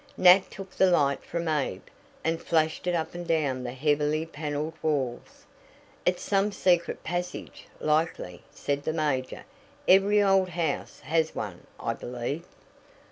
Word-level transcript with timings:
Nat 0.17 0.49
took 0.49 0.71
the 0.71 0.89
light 0.89 1.23
from 1.23 1.47
Abe, 1.47 1.83
and 2.23 2.41
flashed 2.41 2.87
it 2.87 2.95
up 2.95 3.13
and 3.13 3.27
down 3.27 3.61
the 3.63 3.71
heavily 3.73 4.25
paneled 4.25 4.73
walls. 4.81 5.45
"It's 6.07 6.23
some 6.23 6.51
secret 6.51 7.03
passage, 7.03 7.67
likely," 7.79 8.41
said 8.49 8.81
the 8.81 8.93
major. 8.93 9.45
"Every 9.87 10.19
old 10.23 10.49
house 10.49 11.01
has 11.01 11.35
one, 11.35 11.67
I 11.79 11.93
believe." 11.93 12.45